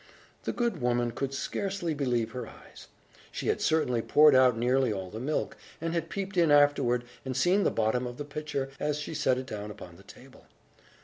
The 0.45 0.51
good 0.51 0.81
woman 0.81 1.11
could 1.11 1.31
scarcely 1.31 1.93
believe 1.93 2.31
her 2.31 2.47
eyes. 2.47 2.87
She 3.31 3.49
had 3.49 3.61
certainly 3.61 4.01
poured 4.01 4.33
out 4.33 4.57
nearly 4.57 4.91
all 4.91 5.11
the 5.11 5.19
milk, 5.19 5.55
and 5.79 5.93
had 5.93 6.09
peeped 6.09 6.37
in 6.37 6.49
afterward, 6.49 7.03
and 7.23 7.37
seen 7.37 7.61
the 7.61 7.69
bottom 7.69 8.07
of 8.07 8.17
the 8.17 8.25
pitcher, 8.25 8.69
as 8.79 8.97
she 8.97 9.13
set 9.13 9.37
it 9.37 9.45
down 9.45 9.69
upon 9.69 9.97
the 9.97 10.01
table. 10.03 10.47